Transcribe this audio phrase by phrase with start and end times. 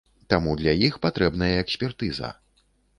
[0.33, 2.37] Таму для іх патрэбная экспертыза.